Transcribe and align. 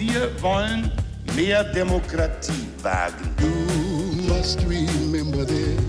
Wir 0.00 0.30
wollen 0.40 0.90
mehr 1.36 1.62
Demokratie 1.62 2.66
wagen. 2.82 3.34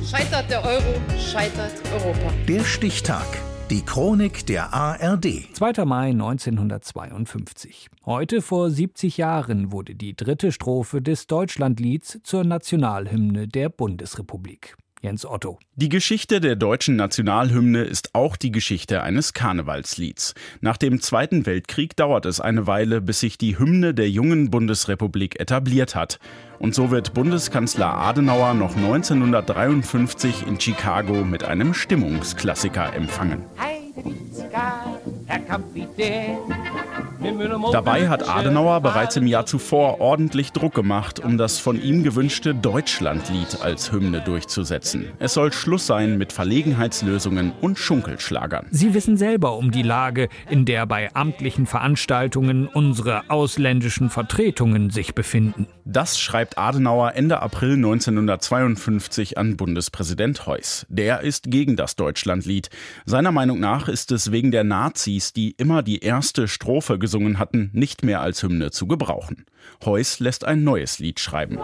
Scheitert 0.06 0.52
der 0.52 0.66
Euro, 0.66 1.02
scheitert 1.18 1.72
Europa. 1.94 2.34
Der 2.46 2.66
Stichtag. 2.66 3.26
Die 3.70 3.82
Chronik 3.86 4.46
der 4.48 4.74
ARD. 4.74 5.48
2. 5.54 5.86
Mai 5.86 6.10
1952. 6.10 7.88
Heute 8.06 8.42
vor 8.42 8.70
70 8.70 9.16
Jahren 9.16 9.72
wurde 9.72 9.96
die 9.96 10.14
dritte 10.14 10.52
Strophe 10.52 11.02
des 11.02 11.28
Deutschlandlieds 11.28 12.20
zur 12.22 12.44
Nationalhymne 12.44 13.48
der 13.48 13.70
Bundesrepublik. 13.70 14.76
Jens 15.02 15.26
Otto. 15.26 15.58
Die 15.76 15.90
Geschichte 15.90 16.40
der 16.40 16.56
deutschen 16.56 16.96
Nationalhymne 16.96 17.82
ist 17.82 18.14
auch 18.14 18.38
die 18.38 18.52
Geschichte 18.52 19.02
eines 19.02 19.34
Karnevalslieds. 19.34 20.36
Nach 20.62 20.78
dem 20.78 21.02
Zweiten 21.02 21.48
Weltkrieg 21.48 21.96
dauert 21.96 22.28
es 22.28 22.40
eine 22.40 22.68
Weile, 22.68 23.02
bis 23.02 23.20
sich 23.20 23.40
die 23.40 23.58
Hymne 23.58 23.96
der 23.96 24.10
jungen 24.10 24.52
Bundesrepublik 24.52 25.40
etabliert 25.40 25.96
hat. 25.96 26.20
Und 26.60 26.76
so 26.76 26.92
wird 26.92 27.16
Bundeskanzler 27.16 27.96
Adenauer 27.96 28.54
noch 28.54 28.76
1953 28.76 30.46
in 30.46 30.60
Chicago 30.60 31.24
mit 31.24 31.44
einem 31.44 31.74
Stimmungsklassiker 31.74 32.94
empfangen. 32.94 33.44
Herr 35.26 35.40
Kapitän, 35.40 36.38
Dabei 37.72 38.10
hat 38.10 38.28
Adenauer 38.28 38.82
bereits 38.82 39.16
im 39.16 39.28
Jahr 39.28 39.46
zuvor 39.46 40.00
ordentlich 40.00 40.54
Druck 40.54 40.74
gemacht, 40.74 41.20
um 41.20 41.38
das 41.38 41.60
von 41.60 41.82
ihm 41.82 42.04
gewünschte 42.04 42.56
Deutschlandlied 42.56 43.62
als 43.62 43.92
Hymne 43.92 44.22
durchzusetzen. 44.22 45.12
Es 45.20 45.36
soll 45.36 45.54
Schluss 45.54 45.86
sein 45.86 46.18
mit 46.18 46.34
Verlegenheitslösungen 46.34 47.52
und 47.62 47.78
Schunkelschlagern. 47.78 48.66
Sie 48.72 48.96
wissen 48.96 49.18
selber 49.18 49.56
um 49.58 49.70
die 49.70 49.84
Lage, 49.84 50.30
in 50.50 50.66
der 50.66 50.88
bei 50.88 51.14
amtlichen 51.14 51.68
Veranstaltungen 51.68 52.68
unsere 52.68 53.30
ausländischen 53.30 54.10
Vertretungen 54.10 54.90
sich 54.90 55.14
befinden. 55.14 55.68
Das 55.86 56.20
schreibt 56.20 56.58
Adenauer 56.58 57.14
Ende 57.14 57.42
April 57.42 57.74
1952 57.74 59.38
an 59.38 59.58
Bundespräsident 59.58 60.48
Heuss. 60.48 60.88
Der 60.90 61.22
ist 61.22 61.52
gegen 61.52 61.76
das 61.76 61.96
Deutschlandlied. 61.96 62.70
Seiner 63.06 63.32
Meinung 63.32 63.60
nach 63.60 63.88
ist 63.88 64.12
es 64.12 64.32
wegen 64.32 64.50
der 64.52 64.64
Nazis, 64.64 65.34
die 65.34 65.52
immer 65.52 65.84
die 65.84 66.00
erste 66.00 66.48
Strophe 66.48 66.98
gesungen 66.98 67.11
gesungen 67.12 67.40
hatten, 67.40 67.70
nicht 67.74 68.04
mehr 68.04 68.22
als 68.22 68.42
Hymne 68.42 68.72
zu 68.72 68.88
gebrauchen. 68.88 69.46
Heuss 69.84 70.22
lässt 70.22 70.46
ein 70.46 70.64
neues 70.64 71.00
Lied 71.00 71.20
schreiben. 71.20 71.58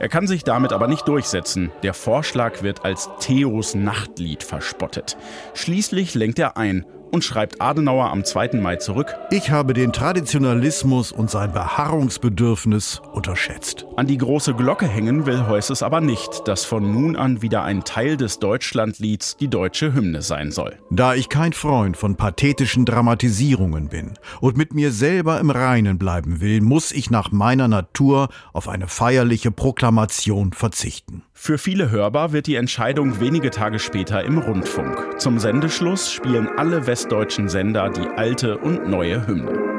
Er 0.00 0.08
kann 0.08 0.26
sich 0.26 0.42
damit 0.42 0.72
aber 0.72 0.88
nicht 0.88 1.06
durchsetzen. 1.06 1.70
Der 1.84 1.94
Vorschlag 1.94 2.64
wird 2.64 2.84
als 2.84 3.08
Theos 3.20 3.76
Nachtlied 3.76 4.42
verspottet. 4.42 5.16
Schließlich 5.54 6.14
lenkt 6.16 6.40
er 6.40 6.56
ein 6.56 6.84
und 7.12 7.22
schreibt 7.22 7.60
Adenauer 7.60 8.10
am 8.10 8.24
2. 8.24 8.54
Mai 8.54 8.76
zurück. 8.76 9.14
Ich 9.30 9.50
habe 9.50 9.74
den 9.74 9.92
Traditionalismus 9.92 11.12
und 11.12 11.30
sein 11.30 11.52
Beharrungsbedürfnis 11.52 13.02
unterschätzt. 13.12 13.86
An 13.96 14.06
die 14.06 14.16
große 14.16 14.54
Glocke 14.54 14.88
hängen 14.88 15.26
will 15.26 15.46
Heuss 15.46 15.70
es 15.70 15.82
aber 15.82 16.00
nicht, 16.00 16.48
dass 16.48 16.64
von 16.64 16.90
nun 16.90 17.14
an 17.14 17.42
wieder 17.42 17.62
ein 17.62 17.84
Teil 17.84 18.16
des 18.16 18.38
Deutschlandlieds 18.38 19.36
die 19.36 19.48
deutsche 19.48 19.94
Hymne 19.94 20.22
sein 20.22 20.50
soll. 20.50 20.78
Da 20.90 21.14
ich 21.14 21.28
kein 21.28 21.52
Freund 21.52 21.96
von 21.96 22.16
pathetischen 22.16 22.86
Dramatisierungen 22.86 23.88
bin 23.88 24.14
und 24.40 24.56
mit 24.56 24.74
mir 24.74 24.90
selber 24.90 25.38
im 25.38 25.50
Reinen 25.50 25.98
bleiben 25.98 26.40
will, 26.40 26.62
muss 26.62 26.92
ich 26.92 27.10
nach 27.10 27.30
meiner 27.30 27.68
Natur 27.68 28.30
auf 28.54 28.68
eine 28.68 28.88
feierliche 28.88 29.50
Proklamation 29.50 30.54
verzichten. 30.54 31.22
Für 31.44 31.58
viele 31.58 31.90
hörbar 31.90 32.30
wird 32.30 32.46
die 32.46 32.54
Entscheidung 32.54 33.18
wenige 33.18 33.50
Tage 33.50 33.80
später 33.80 34.22
im 34.22 34.38
Rundfunk. 34.38 35.20
Zum 35.20 35.40
Sendeschluss 35.40 36.12
spielen 36.12 36.46
alle 36.56 36.86
westdeutschen 36.86 37.48
Sender 37.48 37.90
die 37.90 38.06
alte 38.16 38.58
und 38.58 38.88
neue 38.88 39.26
Hymne. 39.26 39.71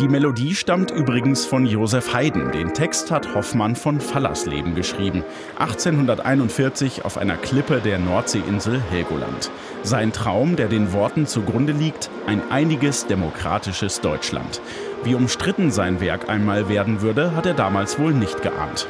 Die 0.00 0.08
Melodie 0.08 0.56
stammt 0.56 0.90
übrigens 0.90 1.46
von 1.46 1.66
Josef 1.66 2.12
Haydn. 2.12 2.50
Den 2.50 2.74
Text 2.74 3.12
hat 3.12 3.32
Hoffmann 3.32 3.76
von 3.76 4.00
Fallersleben 4.00 4.74
geschrieben. 4.74 5.22
1841 5.56 7.04
auf 7.04 7.16
einer 7.16 7.36
Klippe 7.36 7.80
der 7.80 8.00
Nordseeinsel 8.00 8.82
Helgoland. 8.90 9.52
Sein 9.84 10.12
Traum, 10.12 10.56
der 10.56 10.66
den 10.66 10.92
Worten 10.92 11.28
zugrunde 11.28 11.72
liegt, 11.72 12.10
ein 12.26 12.42
einiges 12.50 13.06
demokratisches 13.06 14.00
Deutschland. 14.00 14.60
Wie 15.04 15.14
umstritten 15.14 15.70
sein 15.70 16.00
Werk 16.00 16.28
einmal 16.28 16.68
werden 16.68 17.00
würde, 17.00 17.36
hat 17.36 17.46
er 17.46 17.54
damals 17.54 17.96
wohl 17.96 18.12
nicht 18.12 18.42
geahnt. 18.42 18.88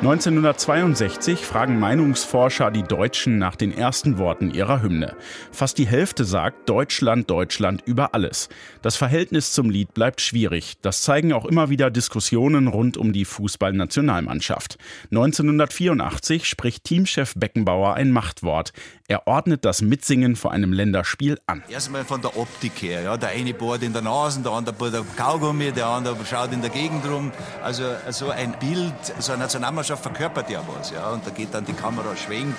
1962 0.00 1.46
fragen 1.46 1.78
Meinungsforscher 1.78 2.70
die 2.70 2.82
Deutschen 2.82 3.38
nach 3.38 3.56
den 3.56 3.72
ersten 3.72 4.18
Worten 4.18 4.50
ihrer 4.50 4.82
Hymne. 4.82 5.16
Fast 5.50 5.78
die 5.78 5.86
Hälfte 5.86 6.24
sagt 6.24 6.68
Deutschland, 6.68 7.30
Deutschland 7.30 7.82
über 7.86 8.12
alles. 8.12 8.50
Das 8.82 8.96
Verhältnis 8.96 9.52
zum 9.52 9.70
Lied 9.70 9.94
bleibt 9.94 10.20
schwierig. 10.20 10.74
Das 10.82 11.02
zeigen 11.02 11.32
auch 11.32 11.46
immer 11.46 11.70
wieder 11.70 11.90
Diskussionen 11.90 12.68
rund 12.68 12.98
um 12.98 13.14
die 13.14 13.24
Fußballnationalmannschaft. 13.24 14.76
1984 15.10 16.44
spricht 16.46 16.84
Teamchef 16.84 17.32
Beckenbauer 17.34 17.94
ein 17.94 18.10
Machtwort. 18.10 18.72
Er 19.06 19.26
ordnet 19.26 19.64
das 19.64 19.80
Mitsingen 19.80 20.34
vor 20.34 20.52
einem 20.52 20.72
Länderspiel 20.72 21.38
an. 21.46 21.62
Erstmal 21.68 22.04
von 22.04 22.20
der 22.20 22.36
Optik 22.36 22.82
her. 22.82 23.02
Ja, 23.02 23.16
der 23.16 23.30
eine 23.30 23.54
bohrt 23.54 23.82
in 23.82 23.92
der 23.92 24.02
Nase, 24.02 24.40
der 24.40 24.52
andere 24.52 24.74
bohrt 24.74 24.94
der 24.94 25.04
Kaugummi, 25.16 25.72
der 25.72 25.86
andere 25.86 26.16
schaut 26.28 26.52
in 26.52 26.62
der 26.62 26.70
Gegend 26.70 27.06
rum. 27.06 27.30
Also 27.62 27.84
so 28.10 28.30
ein 28.30 28.58
Bild, 28.58 28.94
so 29.18 29.32
eine 29.32 29.42
Nationalmannschaft 29.42 29.83
Botschaft 29.84 30.02
verkörpert 30.02 30.48
ja 30.48 30.62
was. 30.66 30.92
Ja? 30.92 31.10
Und 31.10 31.26
da 31.26 31.30
geht 31.30 31.52
dann 31.52 31.66
die 31.66 31.74
Kamera 31.74 32.16
schwenkt. 32.16 32.56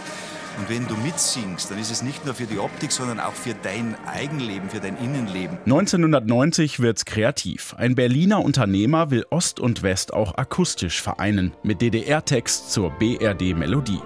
Und 0.60 0.70
wenn 0.70 0.88
du 0.88 0.96
mitsingst, 0.96 1.72
dann 1.72 1.80
ist 1.80 1.90
es 1.90 2.04
nicht 2.04 2.24
nur 2.24 2.36
für 2.36 2.46
die 2.46 2.60
Optik, 2.60 2.92
sondern 2.92 3.20
auch 3.20 3.34
für 3.34 3.56
dein 3.56 3.96
Eigenleben, 4.06 4.70
für 4.70 4.80
dein 4.80 4.96
Innenleben. 4.98 5.58
1990 5.66 6.80
wird's 6.82 7.04
kreativ. 7.04 7.74
Ein 7.78 7.96
Berliner 7.96 8.46
Unternehmer 8.46 9.10
will 9.10 9.26
Ost 9.32 9.60
und 9.60 9.82
West 9.82 10.14
auch 10.14 10.38
akustisch 10.38 11.02
vereinen, 11.02 11.52
mit 11.64 11.82
DDR-Text 11.82 12.72
zur 12.72 12.92
BRD-Melodie. 12.92 14.02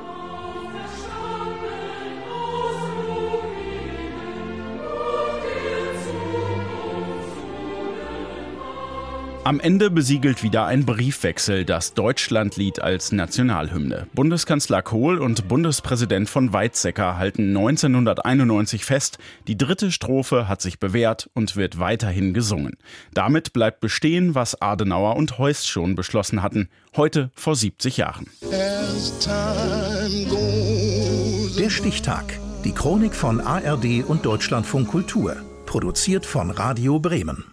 Am 9.45 9.61
Ende 9.61 9.89
besiegelt 9.89 10.43
wieder 10.43 10.65
ein 10.65 10.85
Briefwechsel 10.85 11.63
das 11.63 11.93
Deutschlandlied 11.93 12.81
als 12.81 13.13
Nationalhymne. 13.13 14.07
Bundeskanzler 14.13 14.81
Kohl 14.81 15.17
und 15.17 15.47
Bundespräsident 15.47 16.29
von 16.29 16.51
Weizsäcker 16.51 17.17
halten 17.17 17.55
1991 17.55 18.83
fest, 18.83 19.17
die 19.47 19.57
dritte 19.57 19.91
Strophe 19.91 20.49
hat 20.49 20.61
sich 20.61 20.77
bewährt 20.79 21.29
und 21.33 21.55
wird 21.55 21.79
weiterhin 21.79 22.33
gesungen. 22.33 22.73
Damit 23.13 23.53
bleibt 23.53 23.79
bestehen, 23.79 24.35
was 24.35 24.61
Adenauer 24.61 25.15
und 25.15 25.37
Heuss 25.37 25.65
schon 25.65 25.95
beschlossen 25.95 26.43
hatten, 26.43 26.67
heute 26.97 27.31
vor 27.33 27.55
70 27.55 27.95
Jahren. 27.97 28.27
Der 31.57 31.69
Stichtag. 31.69 32.37
Die 32.65 32.73
Chronik 32.73 33.15
von 33.15 33.39
ARD 33.39 34.03
und 34.05 34.25
Deutschlandfunk 34.25 34.89
Kultur. 34.89 35.37
Produziert 35.65 36.25
von 36.25 36.51
Radio 36.51 36.99
Bremen. 36.99 37.45